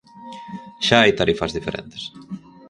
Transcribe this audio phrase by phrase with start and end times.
[0.85, 2.03] Xa hai tarifas diferentes.